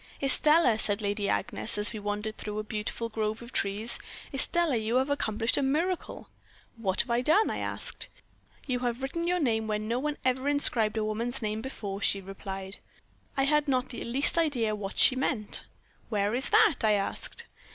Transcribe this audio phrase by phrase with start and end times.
[0.19, 3.99] "'Estelle,' said Lady Agnes, as we wandered through a beautiful grove of trees
[4.33, 6.27] 'Estelle, you have accomplished a miracle.'
[6.75, 8.09] "'What have I done?' I asked.
[8.65, 12.19] "'You have written your name where no one ever inscribed a woman's name before,' she
[12.19, 12.77] replied.
[13.37, 15.65] "I had not the least idea what she meant.
[16.09, 17.45] "'Where is that?' I asked.